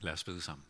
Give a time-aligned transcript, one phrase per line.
[0.00, 0.66] Lad os bede sammen.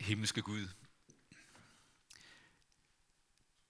[0.00, 0.68] Himmelske Gud,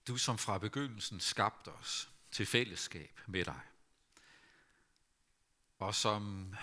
[0.07, 3.59] du som fra begyndelsen skabte os til fællesskab med dig,
[5.79, 6.55] og som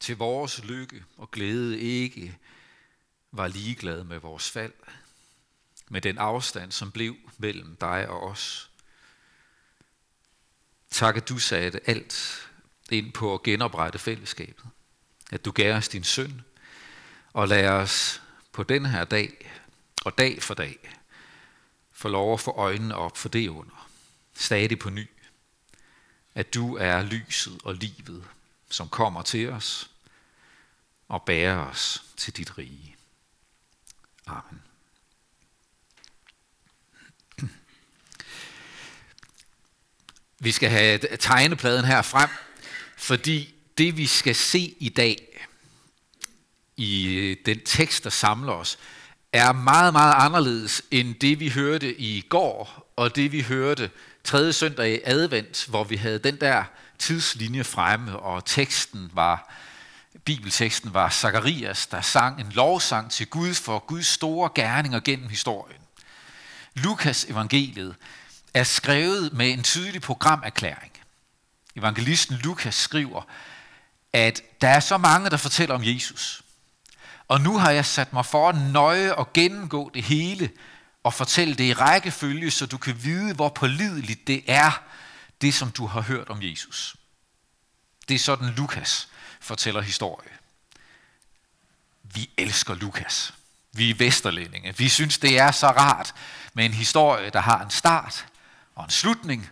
[0.00, 2.38] til vores lykke og glæde ikke
[3.30, 4.74] var ligeglad med vores fald,
[5.88, 8.70] med den afstand, som blev mellem dig og os.
[10.90, 12.51] Tak, at du satte alt
[12.90, 14.64] ind på at genoprette fællesskabet.
[15.32, 16.42] At du gav os din søn,
[17.32, 18.22] og lad os
[18.52, 19.50] på den her dag,
[20.04, 20.78] og dag for dag,
[21.92, 23.88] få lov at få øjnene op for det under.
[24.34, 25.08] Stadig på ny.
[26.34, 28.24] At du er lyset og livet,
[28.70, 29.90] som kommer til os
[31.08, 32.96] og bærer os til dit rige.
[34.26, 34.62] Amen.
[40.38, 42.30] Vi skal have tegnepladen her frem,
[43.02, 45.46] fordi det vi skal se i dag,
[46.76, 48.78] i øh, den tekst, der samler os,
[49.32, 53.90] er meget, meget anderledes end det, vi hørte i går, og det, vi hørte
[54.24, 56.64] tredje søndag i advent, hvor vi havde den der
[56.98, 59.54] tidslinje fremme, og teksten var,
[60.24, 65.80] bibelteksten var Zakarias, der sang en lovsang til Gud for Guds store gerninger gennem historien.
[66.74, 67.94] Lukas evangeliet
[68.54, 70.91] er skrevet med en tydelig programerklæring.
[71.76, 73.22] Evangelisten Lukas skriver,
[74.12, 76.42] at der er så mange, der fortæller om Jesus.
[77.28, 80.50] Og nu har jeg sat mig for nøje og gennemgå det hele
[81.02, 84.82] og fortælle det i rækkefølge, så du kan vide, hvor pålideligt det er,
[85.40, 86.96] det som du har hørt om Jesus.
[88.08, 89.08] Det er sådan, Lukas
[89.40, 90.28] fortæller historie.
[92.02, 93.34] Vi elsker Lukas.
[93.72, 94.74] Vi er vesterlændinge.
[94.76, 96.14] Vi synes, det er så rart
[96.54, 98.26] med en historie, der har en start
[98.74, 99.50] og en slutning,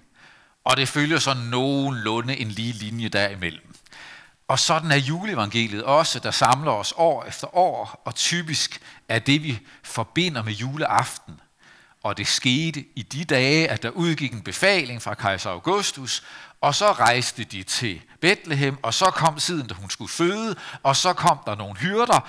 [0.64, 3.74] og det følger så nogenlunde en lige linje derimellem.
[4.48, 9.42] Og sådan er juleevangeliet også, der samler os år efter år, og typisk er det,
[9.42, 11.40] vi forbinder med juleaften.
[12.02, 16.24] Og det skete i de dage, at der udgik en befaling fra kejser Augustus,
[16.60, 20.96] og så rejste de til Bethlehem, og så kom tiden, da hun skulle føde, og
[20.96, 22.28] så kom der nogle hyrder.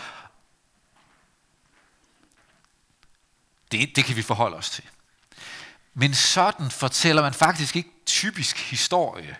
[3.71, 4.83] Det, det kan vi forholde os til.
[5.93, 9.37] Men sådan fortæller man faktisk ikke typisk historie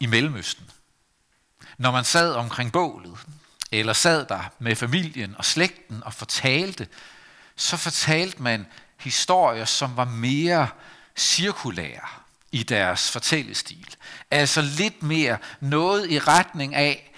[0.00, 0.70] i Mellemøsten.
[1.78, 3.18] Når man sad omkring bålet,
[3.72, 6.88] eller sad der med familien og slægten og fortalte,
[7.56, 10.68] så fortalte man historier, som var mere
[11.16, 12.08] cirkulære
[12.52, 13.96] i deres fortællestil.
[14.30, 17.12] Altså lidt mere noget i retning af,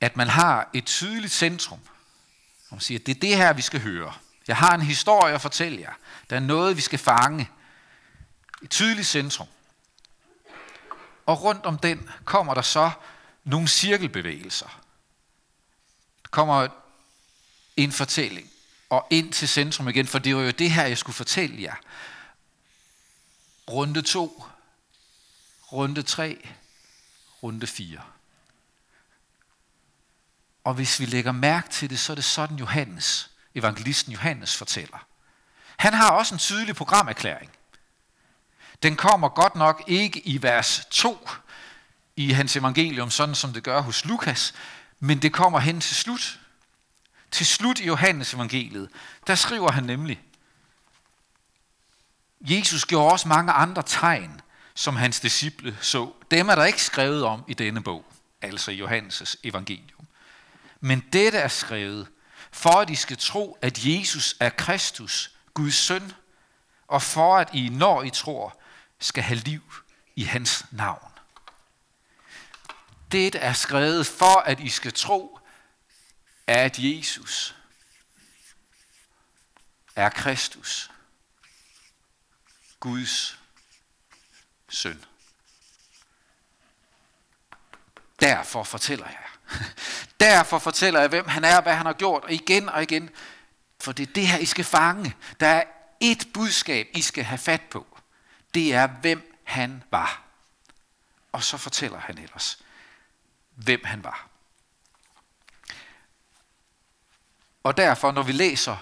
[0.00, 1.80] at man har et tydeligt centrum.
[2.70, 4.12] Man siger, det er det her, vi skal høre.
[4.48, 5.92] Jeg har en historie at fortælle jer.
[6.30, 7.50] Der er noget, vi skal fange.
[8.62, 9.48] Et tydeligt centrum.
[11.26, 12.90] Og rundt om den kommer der så
[13.44, 14.80] nogle cirkelbevægelser.
[16.22, 16.68] Der kommer
[17.76, 18.50] en fortælling
[18.90, 21.74] og ind til centrum igen, for det var jo det her, jeg skulle fortælle jer.
[23.70, 24.44] Runde 2,
[25.72, 26.48] runde 3,
[27.42, 28.00] runde 4.
[30.64, 35.06] Og hvis vi lægger mærke til det, så er det sådan Johannes, evangelisten Johannes fortæller.
[35.76, 37.50] Han har også en tydelig programerklæring.
[38.82, 41.28] Den kommer godt nok ikke i vers 2
[42.16, 44.54] i hans evangelium, sådan som det gør hos Lukas,
[45.00, 46.40] men det kommer hen til slut.
[47.30, 48.88] Til slut i Johannes evangeliet,
[49.26, 50.20] der skriver han nemlig,
[52.40, 54.40] Jesus gjorde også mange andre tegn,
[54.74, 56.12] som hans disciple så.
[56.30, 58.04] Dem er der ikke skrevet om i denne bog,
[58.42, 60.06] altså i Johannes' evangelium.
[60.80, 62.08] Men dette er skrevet,
[62.56, 66.12] for at I skal tro, at Jesus er Kristus, Guds søn,
[66.88, 68.60] og for at I, når I tror,
[68.98, 69.74] skal have liv
[70.14, 71.12] i hans navn.
[73.12, 75.38] Det er skrevet for, at I skal tro,
[76.46, 77.54] at Jesus
[79.96, 80.90] er Kristus,
[82.80, 83.38] Guds
[84.68, 85.04] søn.
[88.20, 89.35] Derfor fortæller jeg.
[90.20, 93.10] Derfor fortæller jeg, hvem han er, hvad han har gjort, og igen og igen.
[93.80, 95.16] For det er det her, I skal fange.
[95.40, 95.64] Der er
[96.00, 97.86] et budskab, I skal have fat på.
[98.54, 100.22] Det er, hvem han var.
[101.32, 102.58] Og så fortæller han ellers,
[103.54, 104.28] hvem han var.
[107.62, 108.76] Og derfor, når vi læser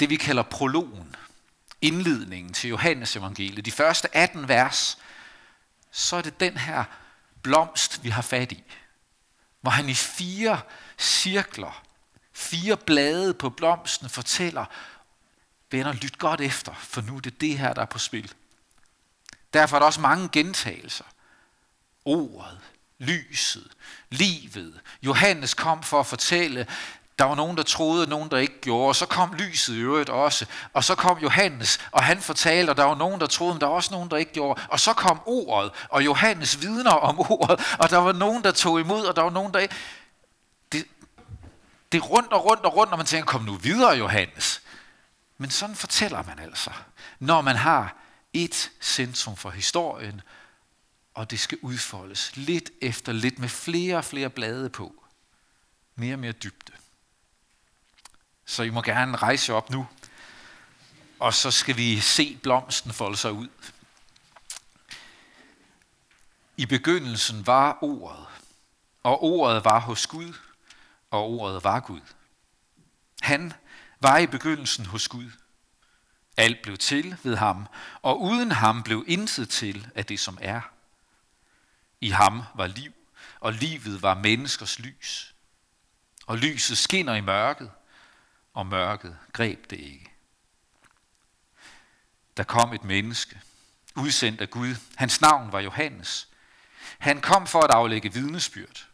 [0.00, 1.16] det, vi kalder prologen,
[1.80, 4.98] indledningen til Johannes evangeliet, de første 18 vers,
[5.90, 6.84] så er det den her
[7.42, 8.64] blomst, vi har fat i.
[9.66, 10.60] Hvor han i fire
[10.98, 11.84] cirkler,
[12.32, 14.64] fire blade på blomsten fortæller,
[15.70, 18.32] venner, lyt godt efter, for nu er det det her, der er på spil.
[19.52, 21.04] Derfor er der også mange gentagelser.
[22.04, 22.60] Ordet,
[22.98, 23.72] lyset,
[24.10, 24.80] livet.
[25.02, 26.66] Johannes kom for at fortælle,
[27.18, 28.88] der var nogen, der troede, nogen, der ikke gjorde.
[28.88, 30.46] Og så kom lyset i øvrigt også.
[30.72, 33.66] Og så kom Johannes, og han fortalte, og der var nogen, der troede, men der
[33.66, 34.62] var også nogen, der ikke gjorde.
[34.68, 38.80] Og så kom ordet, og Johannes vidner om ordet, og der var nogen, der tog
[38.80, 39.74] imod, og der var nogen, der ikke...
[40.72, 40.84] Det,
[41.92, 44.62] det er rundt og rundt og rundt, når man tænker, kom nu videre, Johannes.
[45.38, 46.70] Men sådan fortæller man altså,
[47.18, 47.96] når man har
[48.32, 50.20] et centrum for historien,
[51.14, 55.04] og det skal udfoldes lidt efter lidt med flere og flere blade på.
[55.94, 56.72] Mere og mere dybde.
[58.46, 59.86] Så I må gerne rejse op nu,
[61.18, 63.48] og så skal vi se blomsten folde sig ud.
[66.56, 68.26] I begyndelsen var ordet,
[69.02, 70.32] og ordet var hos Gud,
[71.10, 72.00] og ordet var Gud.
[73.20, 73.52] Han
[74.00, 75.30] var i begyndelsen hos Gud.
[76.36, 77.66] Alt blev til ved ham,
[78.02, 80.60] og uden ham blev intet til af det, som er.
[82.00, 82.92] I ham var liv,
[83.40, 85.34] og livet var menneskers lys.
[86.26, 87.70] Og lyset skinner i mørket,
[88.56, 90.10] og mørket greb det ikke.
[92.36, 93.40] Der kom et menneske,
[93.96, 94.74] udsendt af Gud.
[94.94, 96.28] Hans navn var Johannes.
[96.98, 98.86] Han kom for at aflægge vidnesbyrd.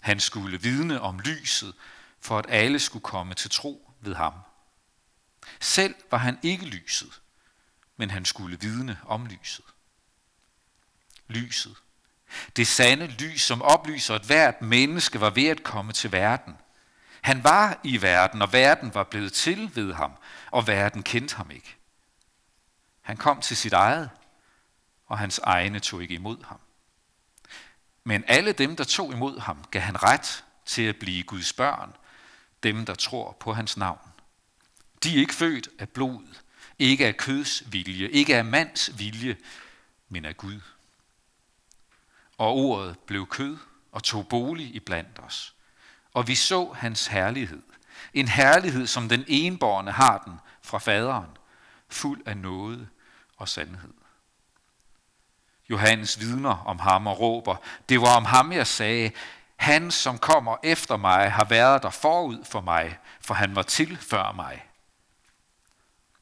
[0.00, 1.74] Han skulle vidne om lyset,
[2.20, 4.34] for at alle skulle komme til tro ved ham.
[5.60, 7.20] Selv var han ikke lyset,
[7.96, 9.64] men han skulle vidne om lyset.
[11.28, 11.76] Lyset.
[12.56, 16.56] Det sande lys, som oplyser, at hvert menneske var ved at komme til verden.
[17.22, 20.12] Han var i verden, og verden var blevet til ved ham,
[20.50, 21.76] og verden kendte ham ikke.
[23.00, 24.10] Han kom til sit eget,
[25.06, 26.60] og hans egne tog ikke imod ham.
[28.04, 31.96] Men alle dem, der tog imod ham, gav han ret til at blive Guds børn,
[32.62, 34.08] dem, der tror på hans navn.
[35.02, 36.36] De er ikke født af blod,
[36.78, 39.36] ikke af køds vilje, ikke af mands vilje,
[40.08, 40.60] men af Gud.
[42.38, 43.58] Og ordet blev kød
[43.92, 45.54] og tog bolig i blandt os.
[46.14, 47.62] Og vi så hans herlighed.
[48.14, 51.30] En herlighed, som den enborne har den fra faderen,
[51.88, 52.88] fuld af nåde
[53.36, 53.94] og sandhed.
[55.70, 57.56] Johannes vidner om ham og råber,
[57.88, 59.10] det var om ham, jeg sagde,
[59.56, 63.96] han, som kommer efter mig, har været der forud for mig, for han var til
[63.96, 64.66] før mig.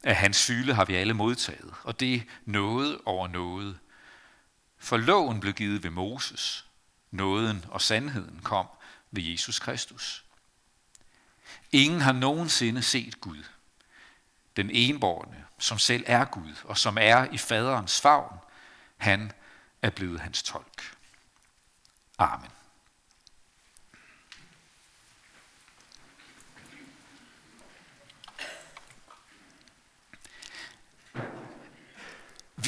[0.04, 3.78] Af hans fylde har vi alle modtaget, og det er noget over noget.
[4.78, 6.66] For loven blev givet ved Moses,
[7.10, 8.66] nåden og sandheden kom
[9.10, 10.24] ved Jesus Kristus.
[11.72, 13.44] Ingen har nogensinde set Gud.
[14.56, 18.38] Den enborgne, som selv er Gud, og som er i faderens favn,
[18.96, 19.32] han
[19.82, 20.96] er blevet hans tolk.
[22.18, 22.50] Amen.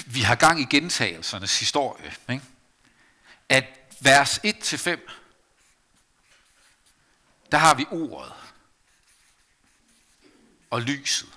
[0.06, 2.14] Vi har gang i gentagelsernes historie.
[2.28, 2.44] Ikke?
[3.48, 3.64] At
[4.00, 5.19] vers 1-5,
[7.52, 8.32] der har vi ordet
[10.70, 11.28] og lyset.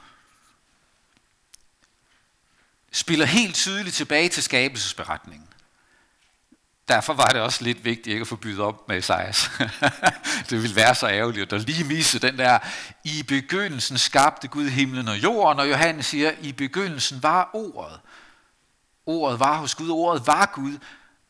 [2.91, 5.47] Spiller helt tydeligt tilbage til skabelsesberetningen.
[6.87, 9.51] Derfor var det også lidt vigtigt ikke at få byttet op med Esajas.
[10.49, 12.59] det ville være så ærgerligt at lige misse den der,
[13.03, 17.99] i begyndelsen skabte Gud himlen og jorden, og Johannes siger, i begyndelsen var ordet.
[19.05, 20.77] Ordet var hos Gud, ordet var Gud,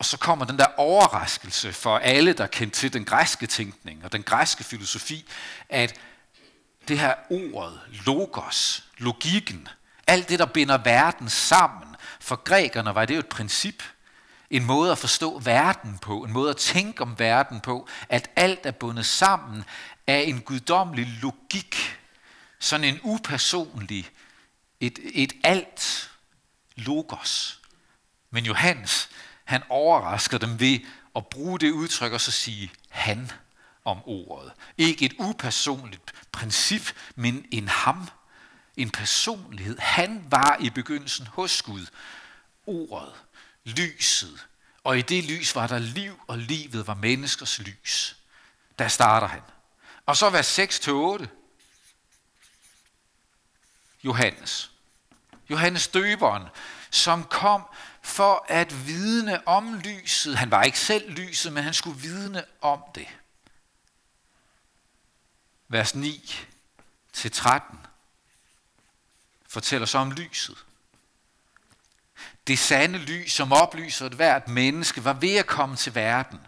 [0.04, 4.12] og så kommer den der overraskelse for alle, der kendte til den græske tænkning og
[4.12, 5.30] den græske filosofi,
[5.70, 6.00] at
[6.88, 9.68] det her ordet, logos, logikken,
[10.08, 13.84] alt det, der binder verden sammen, for grækerne var det jo et princip,
[14.50, 18.66] en måde at forstå verden på, en måde at tænke om verden på, at alt
[18.66, 19.64] er bundet sammen
[20.08, 22.00] af en guddommelig logik,
[22.60, 24.10] sådan en upersonlig,
[24.80, 26.12] et, et alt
[26.76, 27.62] logos.
[28.32, 29.10] Men Johannes,
[29.44, 30.80] han overrasker dem ved
[31.16, 33.32] at bruge det udtryk og så sige han
[33.86, 34.52] om ordet.
[34.78, 38.10] Ikke et upersonligt princip, men en ham,
[38.78, 39.78] en personlighed.
[39.80, 41.86] Han var i begyndelsen hos Gud.
[42.66, 43.14] Ordet,
[43.64, 44.48] lyset,
[44.84, 48.16] og i det lys var der liv, og livet var menneskers lys.
[48.80, 49.42] Der starter han.
[50.06, 51.28] Og så vers 6-8.
[54.04, 54.72] Johannes.
[55.50, 56.44] Johannes døberen,
[56.90, 57.62] som kom
[58.04, 60.38] for at vidne om lyset.
[60.38, 63.08] Han var ikke selv lyset, men han skulle vidne om det.
[65.68, 66.36] Vers 9
[67.14, 67.80] til 13
[69.50, 70.66] fortæller så om lyset.
[72.48, 76.40] Det sande lys, som oplyser et hvert menneske, var ved at komme til verden.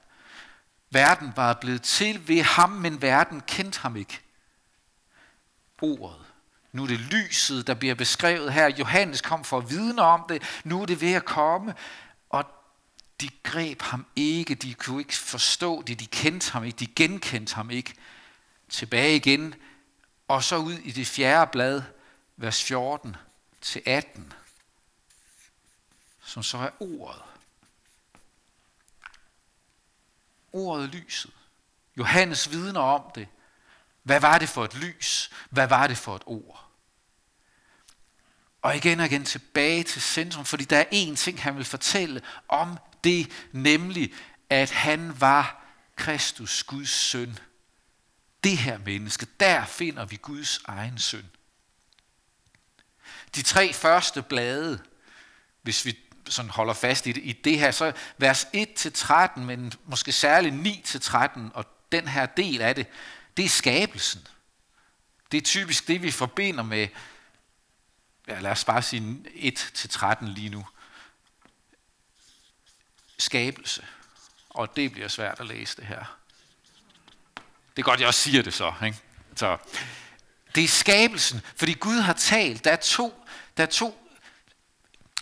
[0.89, 4.21] Verden var blevet til ved ham, men verden kendte ham ikke.
[5.81, 6.24] Ordet
[6.75, 8.67] nu er det lyset, der bliver beskrevet her.
[8.67, 10.43] Johannes kom for at vidne om det.
[10.63, 11.75] Nu er det ved at komme.
[12.29, 12.45] Og
[13.21, 17.55] de greb ham ikke, de kunne ikke forstå det, de kendte ham ikke, de genkendte
[17.55, 17.93] ham ikke.
[18.69, 19.55] Tilbage igen,
[20.27, 21.81] og så ud i det fjerde blad,
[22.37, 23.15] vers 14
[23.61, 24.33] til 18,
[26.23, 27.21] som så er ordet.
[30.53, 31.31] Ordet lyset.
[31.97, 33.27] Johannes vidner om det.
[34.03, 35.31] Hvad var det for et lys?
[35.49, 36.64] Hvad var det for et ord?
[38.65, 42.21] Og igen og igen tilbage til centrum, fordi der er én ting, han vil fortælle
[42.47, 44.13] om det, nemlig
[44.49, 47.39] at han var Kristus, Guds søn.
[48.43, 51.29] Det her menneske, der finder vi Guds egen søn.
[53.35, 54.79] De tre første blade,
[55.61, 55.97] hvis vi
[56.29, 61.39] sådan holder fast i det, i det her, så vers 1-13, men måske særligt 9-13,
[61.53, 62.87] og den her del af det,
[63.37, 64.27] det er skabelsen.
[65.31, 66.87] Det er typisk det, vi forbinder med,
[68.27, 70.65] ja, lad os bare sige 1-13 lige nu.
[73.17, 73.85] Skabelse.
[74.49, 76.17] Og det bliver svært at læse det her.
[77.75, 78.73] Det er godt, jeg også siger det så.
[78.85, 78.97] Ikke?
[79.35, 79.57] så
[80.55, 82.63] det er skabelsen, fordi Gud har talt.
[82.63, 83.25] Der er to,
[83.57, 84.05] der er to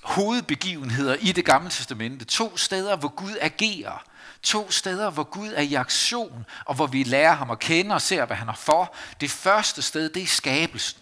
[0.03, 2.25] hovedbegivenheder i det gamle testamente.
[2.25, 4.03] To steder, hvor Gud agerer.
[4.43, 8.01] To steder, hvor Gud er i aktion, og hvor vi lærer ham at kende og
[8.01, 8.95] ser, hvad han har for.
[9.21, 10.99] Det første sted, det er skabelsen.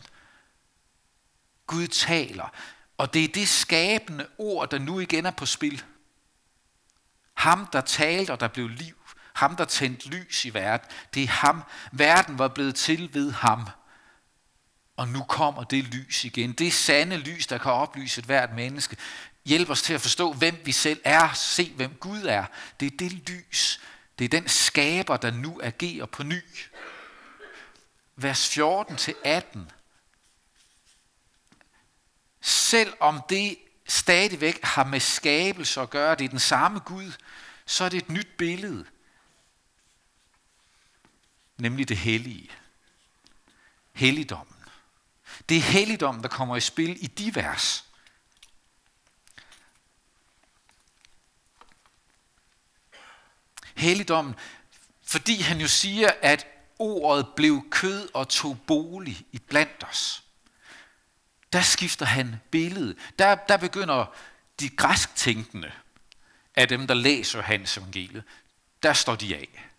[1.71, 2.53] Gud taler,
[2.97, 5.83] og det er det skabende ord, der nu igen er på spil.
[7.33, 8.95] Ham, der talte, og der blev liv.
[9.33, 10.89] Ham, der tændte lys i verden.
[11.13, 11.63] Det er ham.
[11.91, 13.69] Verden var blevet til ved ham.
[14.97, 16.51] Og nu kommer det lys igen.
[16.51, 18.97] Det sande lys, der kan oplyse et hvert menneske.
[19.45, 21.33] Hjælp os til at forstå, hvem vi selv er.
[21.33, 22.45] Se, hvem Gud er.
[22.79, 23.81] Det er det lys.
[24.19, 26.43] Det er den skaber, der nu agerer på ny.
[28.15, 29.80] Vers 14-18.
[32.41, 33.57] Selv om det
[33.88, 37.12] stadigvæk har med skabelse at gøre, det er den samme Gud,
[37.65, 38.86] så er det et nyt billede.
[41.57, 42.51] Nemlig det hellige.
[43.93, 44.55] Helligdommen.
[45.50, 47.86] Det er helligdommen, der kommer i spil i de vers.
[53.75, 54.36] Helligdommen,
[55.03, 56.48] fordi han jo siger, at
[56.79, 60.24] ordet blev kød og tog bolig i blandt os.
[61.53, 62.96] Der skifter han billede.
[63.20, 64.05] Der, der begynder
[64.60, 65.72] de græsk tænkende
[66.55, 68.24] af dem, der læser hans evangeliet,
[68.84, 69.72] der står de af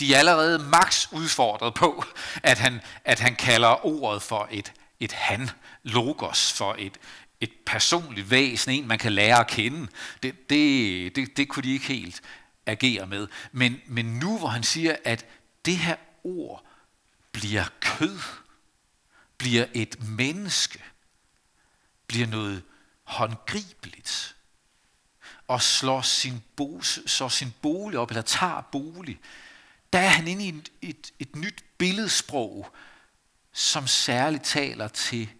[0.00, 2.04] de er allerede max udfordret på,
[2.42, 5.50] at han, at han kalder ordet for et, et han,
[5.82, 6.98] logos, for et,
[7.40, 9.88] et personligt væsen, en man kan lære at kende.
[10.22, 12.20] Det, det, det, det kunne de ikke helt
[12.66, 13.28] agere med.
[13.52, 15.26] Men, men nu hvor han siger, at
[15.64, 16.64] det her ord
[17.32, 18.18] bliver kød,
[19.38, 20.84] bliver et menneske,
[22.06, 22.62] bliver noget
[23.02, 24.36] håndgribeligt,
[25.48, 29.20] og slår sin, bo, slår sin bolig op, eller tager bolig
[29.92, 32.74] der er han inde i et, et, et nyt billedsprog,
[33.52, 35.30] som særligt taler til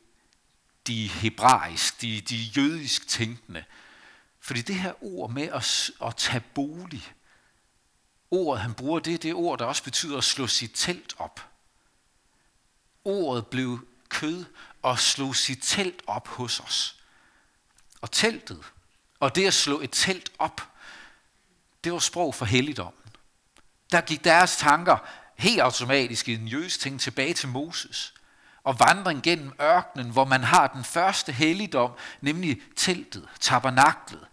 [0.86, 3.64] de hebraisk, de, de jødisk tænkende.
[4.40, 7.12] Fordi det her ord med at, at tage bolig,
[8.30, 11.50] ordet han bruger, det er det ord, der også betyder at slå sit telt op.
[13.08, 14.44] Ordet blev kød
[14.82, 16.96] og slog sit telt op hos os.
[18.00, 18.64] Og teltet,
[19.20, 20.60] og det at slå et telt op,
[21.84, 22.92] det var sprog for helligdom
[23.92, 24.96] der gik deres tanker
[25.36, 28.14] helt automatisk i den jødiske ting tilbage til Moses
[28.64, 34.26] og vandring gennem ørkenen, hvor man har den første helligdom, nemlig teltet, tabernaklet.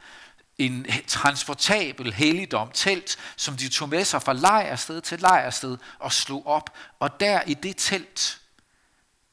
[0.58, 6.48] En transportabel helligdom, telt, som de tog med sig fra lejrsted til lejrsted og slog
[6.48, 6.70] op.
[7.00, 8.42] Og der i det telt,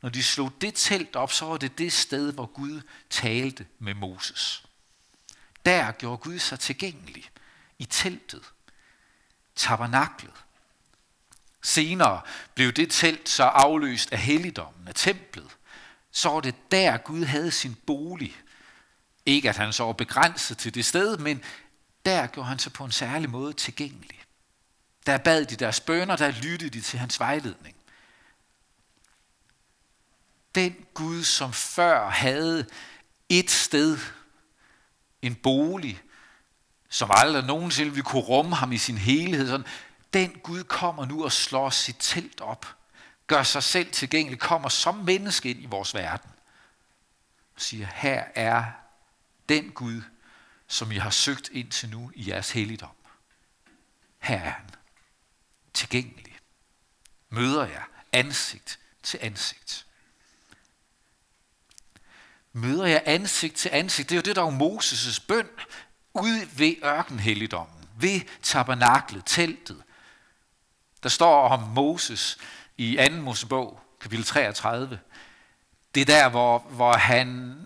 [0.02, 2.80] når de slog det telt op, så var det det sted, hvor Gud
[3.10, 4.64] talte med Moses.
[5.66, 7.30] Der gjorde Gud sig tilgængelig
[7.78, 8.42] i teltet
[9.56, 10.32] tabernaklet.
[11.62, 12.20] Senere
[12.54, 15.56] blev det telt så afløst af helligdommen, af templet.
[16.10, 18.36] Så var det der, Gud havde sin bolig.
[19.26, 21.44] Ikke at han så var begrænset til det sted, men
[22.06, 24.24] der gjorde han sig på en særlig måde tilgængelig.
[25.06, 27.76] Der bad de deres bønder, der lyttede de til hans vejledning.
[30.54, 32.66] Den Gud, som før havde
[33.28, 33.98] et sted,
[35.22, 36.02] en bolig,
[36.88, 39.46] som aldrig nogensinde ville kunne rumme ham i sin helhed.
[39.48, 39.66] Sådan,
[40.12, 42.76] den Gud kommer nu og slår sit telt op,
[43.26, 46.30] gør sig selv tilgængelig, kommer som menneske ind i vores verden
[47.54, 48.64] og siger, her er
[49.48, 50.02] den Gud,
[50.66, 52.96] som I har søgt ind til nu i jeres helligdom.
[54.18, 54.70] Her er han.
[55.74, 56.38] Tilgængelig.
[57.28, 57.82] Møder jer
[58.12, 59.86] ansigt til ansigt.
[62.52, 64.08] Møder jeg ansigt til ansigt.
[64.08, 65.48] Det er jo det, der er Moses' bøn
[66.14, 69.82] ude ved ørkenhelligdommen, ved tabernaklet, teltet.
[71.02, 72.38] Der står om Moses
[72.78, 73.16] i 2.
[73.16, 74.98] Mosebog, kapitel 33.
[75.94, 77.58] Det er der, hvor, hvor han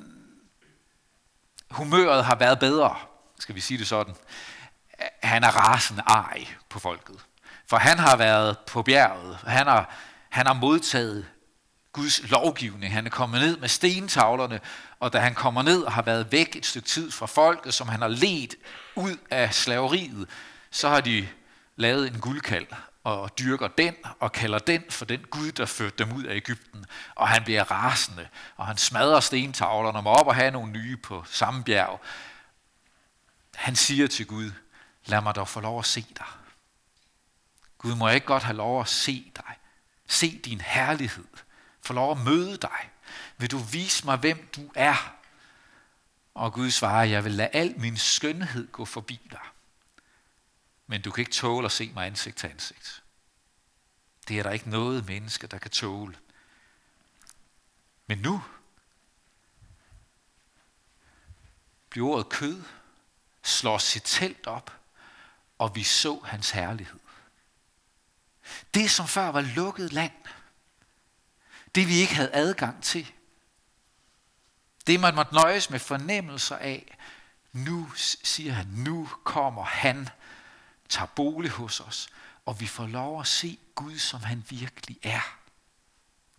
[1.70, 2.96] humøret har været bedre,
[3.40, 4.14] skal vi sige det sådan.
[5.22, 7.16] Han er rasende ej på folket.
[7.66, 9.36] For han har været på bjerget.
[9.36, 9.94] Han har,
[10.28, 11.26] han har modtaget
[11.96, 12.92] Guds lovgivning.
[12.92, 14.60] Han er kommet ned med stentavlerne,
[15.00, 17.88] og da han kommer ned og har været væk et stykke tid fra folket, som
[17.88, 18.54] han har let
[18.94, 20.28] ud af slaveriet,
[20.70, 21.28] så har de
[21.76, 22.66] lavet en guldkald
[23.04, 26.84] og dyrker den og kalder den for den Gud, der førte dem ud af Ægypten.
[27.14, 30.96] Og han bliver rasende, og han smadrer stentavlerne og må op og have nogle nye
[30.96, 32.00] på samme bjerg.
[33.54, 34.50] Han siger til Gud,
[35.06, 36.26] lad mig dog få lov at se dig.
[37.78, 39.54] Gud, må jeg ikke godt have lov at se dig?
[40.08, 41.24] Se din herlighed.
[41.86, 42.90] Få lov at møde dig.
[43.36, 45.16] Vil du vise mig, hvem du er?
[46.34, 49.40] Og Gud svarer, jeg vil lade al min skønhed gå forbi dig.
[50.86, 53.02] Men du kan ikke tåle at se mig ansigt til ansigt.
[54.28, 56.18] Det er der ikke noget menneske, der kan tåle.
[58.06, 58.42] Men nu
[61.90, 62.62] bliver ordet kød,
[63.42, 64.72] slår sit telt op,
[65.58, 67.00] og vi så hans herlighed.
[68.74, 70.12] Det, som før var lukket land,
[71.76, 73.12] det vi ikke havde adgang til,
[74.86, 76.96] det man måtte nøjes med fornemmelser af,
[77.52, 80.08] nu siger han, nu kommer han,
[80.88, 82.08] tager bolig hos os,
[82.46, 85.38] og vi får lov at se Gud, som han virkelig er,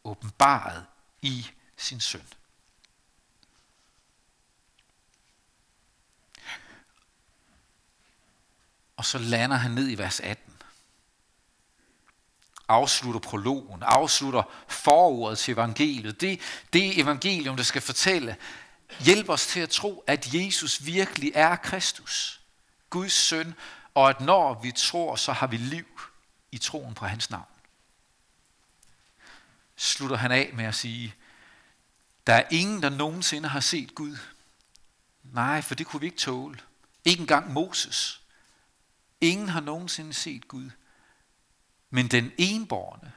[0.03, 0.85] åbenbaret
[1.21, 2.27] i sin søn.
[8.95, 10.56] Og så lander han ned i vers 18.
[12.67, 16.21] Afslutter prologen, afslutter forordet til evangeliet.
[16.21, 16.41] Det,
[16.73, 18.35] det evangelium, der skal fortælle,
[18.99, 22.41] hjælper os til at tro, at Jesus virkelig er Kristus,
[22.89, 23.53] Guds søn,
[23.93, 25.85] og at når vi tror, så har vi liv
[26.51, 27.45] i troen på hans navn.
[29.75, 31.15] Slutter han af med at sige,
[32.27, 34.17] der er ingen, der nogensinde har set Gud.
[35.23, 36.59] Nej, for det kunne vi ikke tåle.
[37.05, 38.21] Ikke engang Moses.
[39.21, 40.69] Ingen har nogensinde set Gud.
[41.89, 43.13] Men den enborne,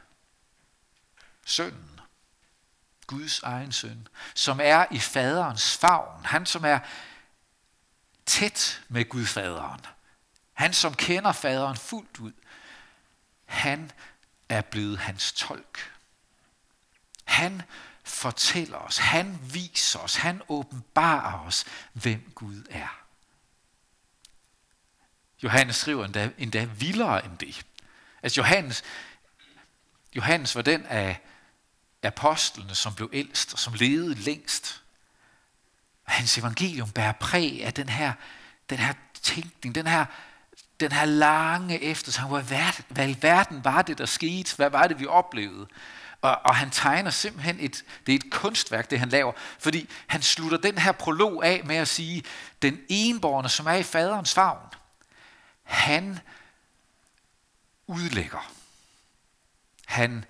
[1.44, 2.00] sønnen,
[3.06, 6.78] Guds egen søn, som er i faderens favn, han som er
[8.26, 9.80] tæt med Gud faderen,
[10.52, 12.32] han som kender faderen fuldt ud,
[13.44, 13.92] han
[14.48, 15.92] er blevet hans tolk.
[17.24, 17.62] Han
[18.04, 23.04] fortæller os, han viser os, han åbenbarer os, hvem Gud er.
[25.42, 27.66] Johannes skriver endda, endda vildere end det.
[28.22, 28.84] Altså Johannes,
[30.16, 31.20] Johannes var den af
[32.02, 34.82] apostlene, som blev ældst og som levede længst.
[36.02, 38.12] Hans evangelium bærer præg af den her,
[38.70, 40.04] den her tænkning, den her
[40.80, 44.56] den her lange eftertanke, hvad, hvad i verden var det, der skete?
[44.56, 45.66] Hvad var det, vi oplevede?
[46.22, 50.22] Og, og han tegner simpelthen et, det er et kunstværk, det han laver, fordi han
[50.22, 52.22] slutter den her prolog af med at sige,
[52.62, 54.66] den enborne, som er i faderens favn,
[55.62, 56.18] han
[57.90, 58.52] udlægger.
[59.86, 60.24] Han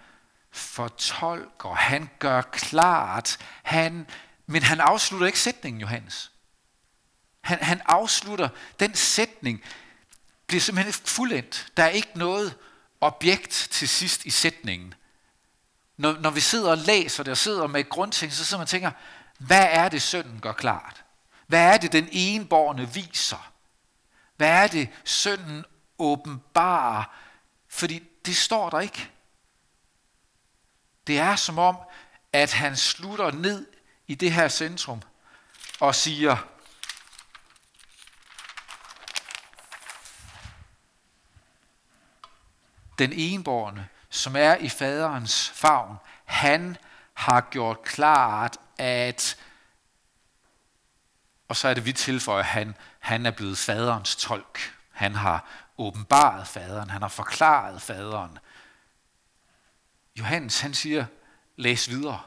[0.50, 4.06] fortolker, han gør klart, han,
[4.46, 6.32] men han afslutter ikke sætningen, Johannes.
[7.40, 8.48] Han, han afslutter
[8.80, 9.62] den sætning,
[10.46, 11.72] bliver simpelthen fuldendt.
[11.76, 12.56] Der er ikke noget
[13.00, 14.94] objekt til sidst i sætningen.
[15.96, 18.68] Når, når vi sidder og læser det og sidder med grundting, så sidder man og
[18.68, 18.90] tænker,
[19.38, 21.04] hvad er det sønnen gør klart?
[21.46, 23.52] Hvad er det den enborne viser?
[24.36, 25.64] Hvad er det sønnen
[25.98, 27.04] åbenbarer?
[27.70, 29.10] Fordi det står der ikke.
[31.06, 31.76] Det er som om,
[32.32, 33.66] at han slutter ned
[34.06, 35.02] i det her centrum
[35.80, 36.36] og siger,
[42.98, 46.76] den enborne, som er i faderens favn, han
[47.14, 49.36] har gjort klart, at,
[51.48, 54.79] og så er det vi tilføjer, han, han er blevet faderens tolk.
[55.00, 55.44] Han har
[55.78, 58.38] åbenbaret faderen, han har forklaret faderen.
[60.18, 61.06] Johannes, han siger,
[61.56, 62.20] læs videre.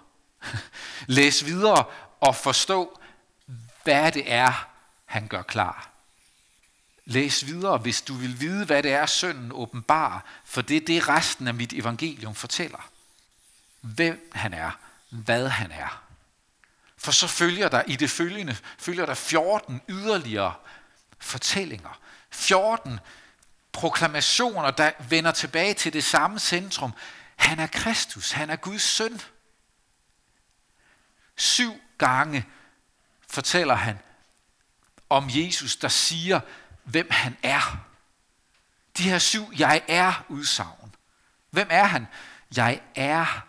[1.07, 1.85] læs videre
[2.19, 2.99] og forstå,
[3.83, 4.67] hvad det er,
[5.05, 5.89] han gør klar.
[7.05, 11.09] Læs videre, hvis du vil vide, hvad det er, sønnen åbenbarer, for det er det,
[11.09, 12.89] resten af mit evangelium fortæller.
[13.81, 14.71] Hvem han er,
[15.09, 16.03] hvad han er.
[16.97, 20.53] For så følger der i det følgende, følger der 14 yderligere
[21.19, 21.99] fortællinger.
[22.33, 22.99] 14
[23.71, 26.93] proklamationer, der vender tilbage til det samme centrum.
[27.35, 29.21] Han er Kristus, han er Guds søn.
[31.35, 32.45] Syv gange
[33.29, 33.99] fortæller han
[35.09, 36.39] om Jesus, der siger,
[36.83, 37.85] hvem han er.
[38.97, 40.95] De her syv jeg er udsagn.
[41.49, 42.07] Hvem er han?
[42.57, 43.45] Jeg er.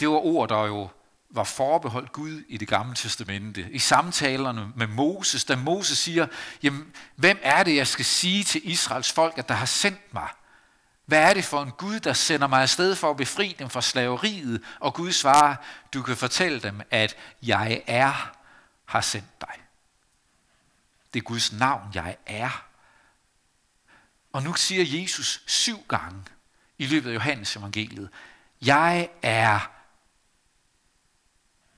[0.00, 0.90] Det var ord, der jo
[1.30, 3.70] var forbeholdt Gud i det gamle testamente.
[3.70, 6.26] I samtalerne med Moses, da Moses siger,
[6.62, 10.28] jamen, hvem er det, jeg skal sige til Israels folk, at der har sendt mig?
[11.06, 13.82] Hvad er det for en Gud, der sender mig afsted for at befri dem fra
[13.82, 14.62] slaveriet?
[14.80, 15.56] Og Gud svarer,
[15.94, 18.32] du kan fortælle dem, at jeg er,
[18.84, 19.54] har sendt dig.
[21.14, 22.64] Det er Guds navn, jeg er.
[24.32, 26.22] Og nu siger Jesus syv gange
[26.78, 28.08] i løbet af Johannes evangeliet,
[28.62, 29.77] jeg er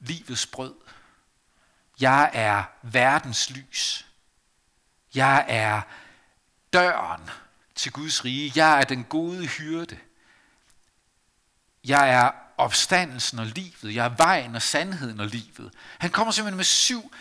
[0.00, 0.74] livets brød.
[2.00, 4.06] Jeg er verdens lys.
[5.14, 5.82] Jeg er
[6.72, 7.30] døren
[7.74, 8.52] til Guds rige.
[8.56, 9.98] Jeg er den gode hyrde.
[11.84, 13.94] Jeg er opstandelsen og livet.
[13.94, 15.74] Jeg er vejen og sandheden og livet.
[15.98, 17.12] Han kommer simpelthen med syv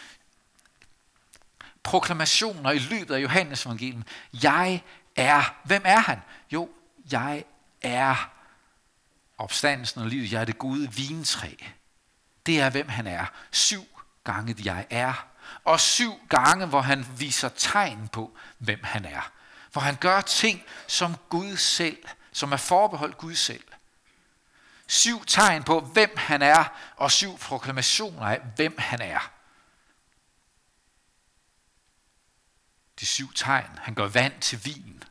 [1.83, 4.03] proklamationer i løbet af Johannes evangelium.
[4.43, 4.83] Jeg
[5.15, 5.55] er.
[5.63, 6.21] Hvem er han?
[6.51, 6.69] Jo,
[7.11, 7.43] jeg
[7.81, 8.31] er
[9.37, 10.31] opstandelsen og livet.
[10.31, 11.53] Jeg er det gode vintræ.
[12.45, 13.25] Det er, hvem han er.
[13.51, 13.87] Syv
[14.23, 15.27] gange jeg er.
[15.63, 19.31] Og syv gange, hvor han viser tegn på, hvem han er.
[19.71, 23.63] Hvor han gør ting som Gud selv, som er forbeholdt Gud selv.
[24.87, 26.63] Syv tegn på, hvem han er,
[26.95, 29.31] og syv proklamationer af, hvem han er.
[32.99, 33.79] De syv tegn.
[33.81, 35.03] Han gør vand til vin.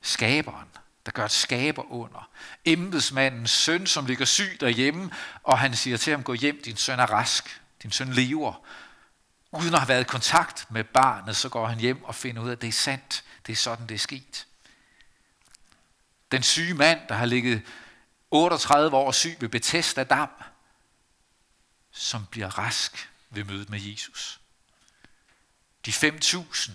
[0.00, 0.68] Skaberen,
[1.06, 2.30] der gør et skaber under.
[2.64, 5.10] Embedsmandens søn, som ligger syg derhjemme,
[5.42, 8.54] og han siger til ham, gå hjem, din søn er rask, din søn lever.
[9.52, 12.48] Uden at have været i kontakt med barnet, så går han hjem og finder ud
[12.48, 13.24] af, at det er sandt.
[13.46, 14.46] Det er sådan, det er sket.
[16.32, 17.62] Den syge mand, der har ligget
[18.30, 20.30] 38 år syg ved Bethesda Dam,
[21.90, 24.40] som bliver rask ved mødet med Jesus.
[25.86, 26.70] De 5.000,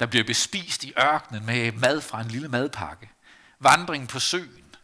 [0.00, 3.10] der bliver bespist i ørkenen med mad fra en lille madpakke
[3.64, 4.74] vandring på søen.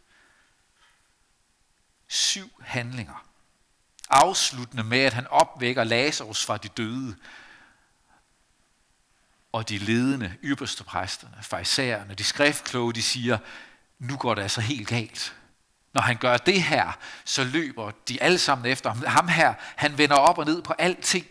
[2.07, 3.25] Syv handlinger.
[4.09, 7.15] Afsluttende med, at han opvækker Lazarus fra de døde.
[9.51, 13.37] Og de ledende, ypperste præsterne, farisæerne, de skriftkloge, de siger,
[13.99, 15.35] nu går det altså helt galt.
[15.93, 19.03] Når han gør det her, så løber de alle sammen efter ham.
[19.05, 21.27] Ham her, han vender op og ned på alting.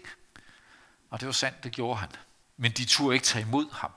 [1.10, 2.08] Og det var sandt, det gjorde han.
[2.56, 3.90] Men de turde ikke tage imod ham.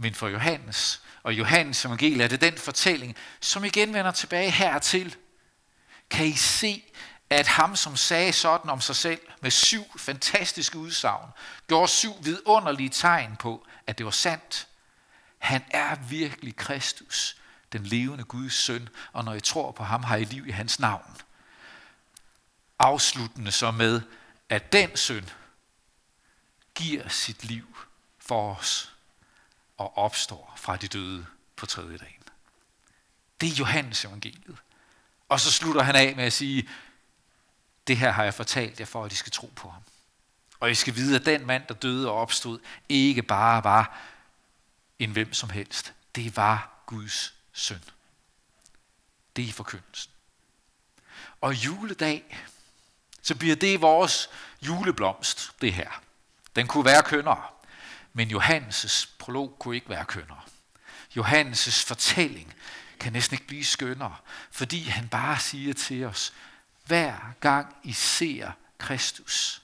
[0.00, 5.16] Men for Johannes og Johannes evangelie er det den fortælling, som igen vender tilbage hertil.
[6.10, 6.84] Kan I se,
[7.30, 11.30] at ham, som sagde sådan om sig selv med syv fantastiske udsagn,
[11.68, 14.66] gjorde syv vidunderlige tegn på, at det var sandt.
[15.38, 17.36] Han er virkelig Kristus,
[17.72, 20.80] den levende Guds søn, og når I tror på ham, har I liv i hans
[20.80, 21.16] navn.
[22.78, 24.00] Afsluttende så med,
[24.48, 25.30] at den søn
[26.74, 27.76] giver sit liv
[28.18, 28.92] for os
[29.78, 32.22] og opstår fra de døde på tredje dagen.
[33.40, 34.56] Det er Johannes evangeliet.
[35.28, 36.68] Og så slutter han af med at sige,
[37.86, 39.82] det her har jeg fortalt jer for, at I skal tro på ham.
[40.60, 43.98] Og I skal vide, at den mand, der døde og opstod, ikke bare var
[44.98, 45.94] en hvem som helst.
[46.14, 47.84] Det var Guds søn.
[49.36, 50.12] Det er forkyndelsen.
[51.40, 52.38] Og juledag,
[53.22, 54.30] så bliver det vores
[54.62, 56.02] juleblomst, det her.
[56.56, 57.42] Den kunne være kønnere.
[58.18, 60.40] Men Johannes' prolog kunne ikke være kønnere.
[61.16, 62.54] Johannes' fortælling
[63.00, 64.16] kan næsten ikke blive skønnere,
[64.50, 66.32] fordi han bare siger til os,
[66.86, 69.62] hver gang I ser Kristus,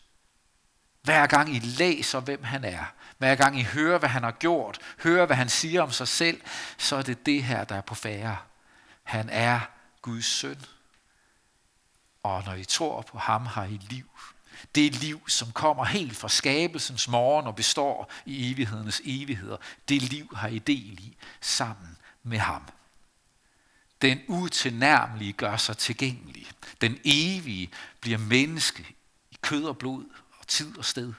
[1.03, 2.85] hver gang I læser, hvem han er,
[3.19, 6.41] hver gang I hører, hvad han har gjort, hører, hvad han siger om sig selv,
[6.79, 8.37] så er det det her, der er på færre.
[9.03, 9.61] Han er
[10.03, 10.65] Guds søn.
[12.23, 14.11] Og når I tror på ham, har I liv.
[14.75, 19.57] Det liv, som kommer helt fra skabelsens morgen og består i evighedernes evigheder.
[19.89, 22.63] Det liv har I del i sammen med ham.
[24.03, 26.51] Den utilnærmelige gør sig tilgængelig.
[26.81, 28.97] Den evige bliver menneske
[29.31, 30.05] i kød og blod
[30.39, 31.13] og tid og sted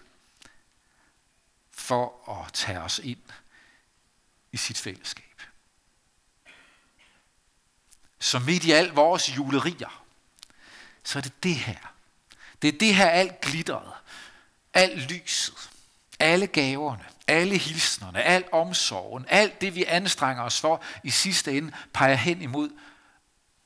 [1.72, 3.24] for at tage os ind
[4.52, 5.42] i sit fællesskab.
[8.20, 10.06] Så midt i al vores julerier,
[11.04, 11.95] så er det det her,
[12.66, 13.94] det er det her alt glitteret,
[14.74, 15.70] alt lyset,
[16.20, 21.72] alle gaverne, alle hilsnerne, al omsorgen, alt det vi anstrenger os for i sidste ende
[21.94, 22.70] peger hen imod,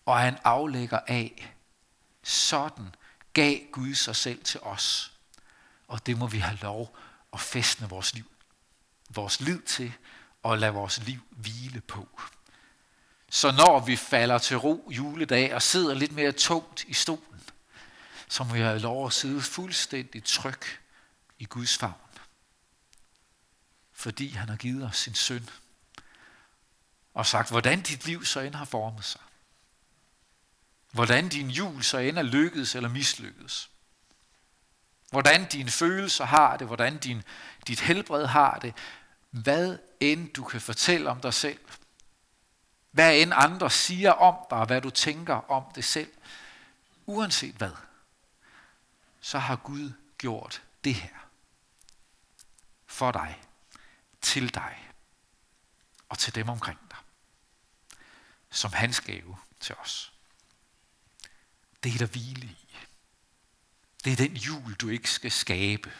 [0.05, 1.53] og han aflægger af.
[2.23, 2.95] Sådan
[3.33, 5.11] gav Gud sig selv til os.
[5.87, 6.97] Og det må vi have lov
[7.33, 8.31] at festne vores liv,
[9.09, 9.93] vores liv til,
[10.43, 12.09] og lade vores liv hvile på.
[13.29, 17.28] Så når vi falder til ro juledag og sidder lidt mere tungt i stolen,
[18.29, 20.61] så må vi have lov at sidde fuldstændig tryg
[21.39, 21.93] i Guds favn.
[23.93, 25.49] fordi han har givet os sin søn,
[27.13, 29.21] og sagt, hvordan dit liv så end har formet sig.
[30.91, 33.69] Hvordan din jul så end er lykkedes eller mislykkedes.
[35.09, 37.23] Hvordan dine følelser har det, hvordan din,
[37.67, 38.73] dit helbred har det.
[39.29, 41.59] Hvad end du kan fortælle om dig selv.
[42.91, 46.11] Hvad end andre siger om dig, hvad du tænker om det selv.
[47.05, 47.71] Uanset hvad,
[49.21, 51.15] så har Gud gjort det her.
[52.85, 53.43] For dig,
[54.21, 54.91] til dig
[56.09, 56.97] og til dem omkring dig.
[58.49, 60.13] Som hans gave til os.
[61.83, 62.77] Det er der hvile i.
[64.03, 65.93] Det er den jul, du ikke skal skabe,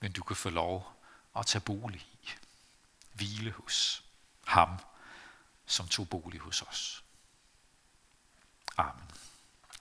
[0.00, 1.02] men du kan få lov
[1.36, 2.30] at tage bolig i.
[3.12, 4.04] Hvile hos
[4.46, 4.78] ham,
[5.66, 7.04] som tog bolig hos os.
[8.76, 9.10] Amen.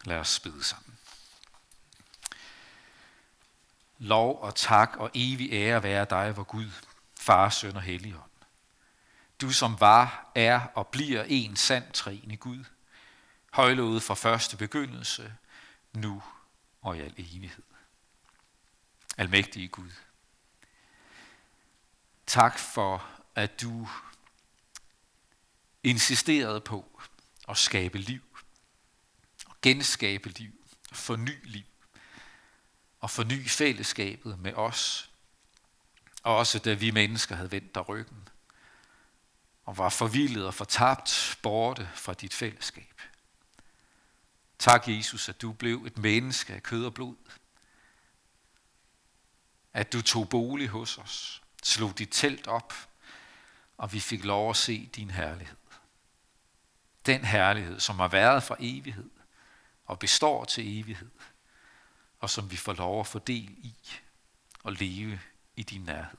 [0.04, 0.99] Lad os bede sammen.
[4.00, 6.72] Lov og tak og evig ære være dig, vor Gud,
[7.20, 8.32] Far, Søn og Helligånd.
[9.42, 12.64] Du som var, er og bliver en sand træen i Gud,
[13.54, 15.34] højlovet fra første begyndelse,
[15.94, 16.24] nu
[16.82, 17.64] og i al evighed.
[19.18, 19.92] Almægtige Gud,
[22.28, 23.88] tak for, at du
[25.84, 27.02] insisterede på
[27.48, 28.22] at skabe liv,
[29.46, 30.54] og genskabe liv,
[30.92, 31.66] forny liv,
[33.00, 35.10] og forny fællesskabet med os,
[36.24, 38.30] også da vi mennesker havde vendt dig ryggen,
[39.66, 43.02] og var forvildet og fortabt borte fra dit fællesskab.
[44.60, 47.16] Tak, Jesus, at du blev et menneske af kød og blod.
[49.74, 52.74] At du tog bolig hos os, slog dit telt op,
[53.78, 55.56] og vi fik lov at se din herlighed.
[57.06, 59.10] Den herlighed, som har været fra evighed
[59.86, 61.10] og består til evighed,
[62.20, 63.76] og som vi får lov at få del i
[64.64, 65.20] og leve
[65.56, 66.18] i din nærhed.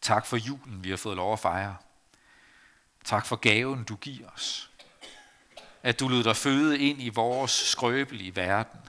[0.00, 1.76] Tak for julen, vi har fået lov at fejre.
[3.04, 4.70] Tak for gaven, du giver os
[5.82, 8.80] at du lød dig føde ind i vores skrøbelige verden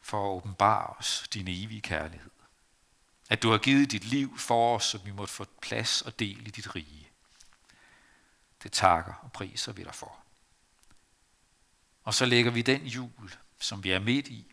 [0.00, 2.30] for at åbenbare os din evige kærlighed.
[3.28, 6.46] At du har givet dit liv for os, så vi måtte få plads og del
[6.46, 7.08] i dit rige.
[8.62, 10.18] Det takker og priser vi dig for.
[12.06, 14.52] Og så lægger vi den jul, som vi er midt i,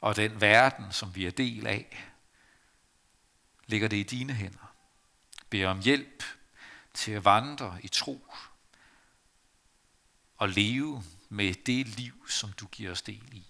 [0.00, 2.10] og den verden, som vi er del af,
[3.66, 4.74] lægger det i dine hænder.
[5.50, 6.22] Bed om hjælp
[6.94, 8.26] til at vandre i tro
[10.36, 13.46] og leve med det liv, som du giver os del i.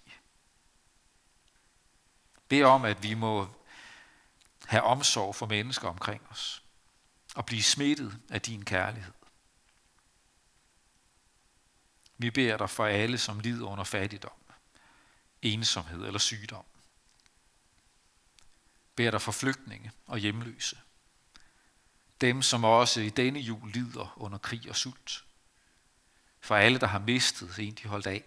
[2.47, 3.47] Bed om, at vi må
[4.65, 6.63] have omsorg for mennesker omkring os
[7.35, 9.13] og blive smittet af din kærlighed.
[12.21, 14.31] Vi beder dig for alle, som lider under fattigdom,
[15.41, 16.65] ensomhed eller sygdom.
[18.95, 20.77] Beder dig for flygtninge og hjemløse.
[22.21, 25.23] Dem, som også i denne jul lider under krig og sult
[26.39, 28.23] for alle, der har mistet en, de holdt af.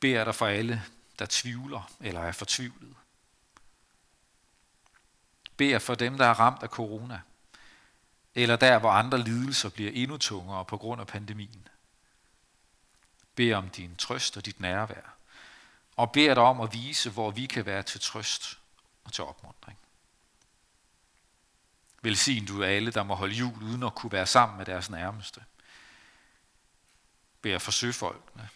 [0.00, 0.84] Beder dig for alle,
[1.18, 2.96] der tvivler eller er fortvivlet.
[5.56, 7.20] Beder for dem, der er ramt af corona,
[8.36, 11.68] eller der, hvor andre lidelser bliver endnu tungere på grund af pandemien.
[13.34, 15.16] Bed om din trøst og dit nærvær,
[15.96, 18.58] og bed dig om at vise, hvor vi kan være til trøst
[19.04, 19.78] og til opmuntring.
[22.02, 25.44] Velsign du alle, der må holde jul uden at kunne være sammen med deres nærmeste–
[27.46, 28.48] Bær for søfolkene,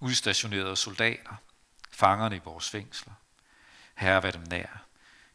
[0.00, 1.36] udstationerede soldater,
[1.90, 3.12] fangerne i vores fængsler.
[3.94, 4.84] Herre, vær dem nær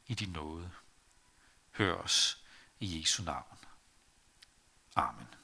[0.08, 0.72] i din nåde.
[1.72, 2.44] Hør os
[2.80, 3.59] i Jesu navn.
[5.00, 5.39] Amen.